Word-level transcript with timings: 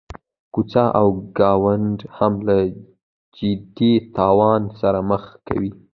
کوڅه 0.53 0.85
او 0.99 1.07
ګاونډ 1.37 1.97
هم 2.17 2.33
له 2.47 2.57
جدي 3.37 3.93
تاوان 4.17 4.61
سره 4.79 4.99
مخ 5.09 5.23
کوي. 5.47 5.71